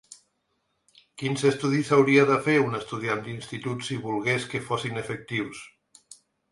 Quins 1.23 1.43
estudis 1.49 1.93
hauria 1.97 2.25
de 2.31 2.39
fer 2.47 2.57
un 2.63 2.79
estudiant 2.81 3.23
d’institut 3.29 3.87
si 3.91 4.03
volgués 4.09 4.53
que 4.55 4.67
fossin 4.71 5.03
efectius? 5.05 5.67